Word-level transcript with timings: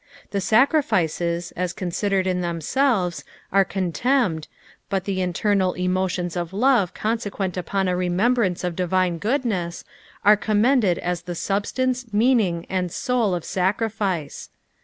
The 0.31 0.41
sacrifices, 0.41 1.51
as 1.55 1.73
considered 1.73 2.25
in 2.25 2.41
themselves, 2.41 3.23
are 3.51 3.63
contemned, 3.63 4.47
but 4.89 5.03
the 5.05 5.21
internal 5.21 5.73
emotions 5.75 6.35
of 6.35 6.53
love 6.53 6.95
consequent 6.95 7.55
upon 7.55 7.87
a 7.87 7.93
remembraoco 7.93 8.63
of 8.63 8.75
divine 8.75 9.19
goodness, 9.19 9.83
are 10.25 10.35
cotnmended 10.37 10.97
as 10.97 11.21
the 11.21 11.35
substance, 11.35 12.11
meaning, 12.11 12.65
and 12.67 12.91
soul 12.91 13.35
of 13.35 13.43
sacriflce. 13.43 14.49